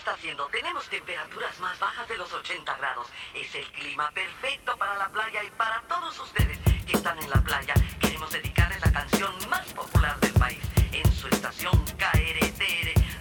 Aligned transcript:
está 0.00 0.12
haciendo. 0.12 0.46
Tenemos 0.46 0.88
temperaturas 0.88 1.60
más 1.60 1.78
bajas 1.78 2.08
de 2.08 2.16
los 2.16 2.32
80 2.32 2.74
grados. 2.78 3.06
Es 3.34 3.54
el 3.54 3.66
clima 3.72 4.10
perfecto 4.12 4.74
para 4.78 4.96
la 4.96 5.10
playa 5.10 5.44
y 5.44 5.50
para 5.50 5.82
todos 5.82 6.18
ustedes 6.18 6.58
que 6.86 6.96
están 6.96 7.18
en 7.18 7.28
la 7.28 7.40
playa. 7.42 7.74
Queremos 8.00 8.30
dedicarles 8.30 8.80
la 8.80 8.92
canción 8.92 9.32
más 9.50 9.66
popular 9.74 10.18
del 10.20 10.32
país 10.32 10.62
en 10.92 11.12
su 11.12 11.28
estación 11.28 11.84
KRTR 11.98 13.19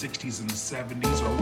60s 0.00 0.40
and 0.40 0.48
the 0.48 0.54
70s 0.54 1.20
or 1.20 1.39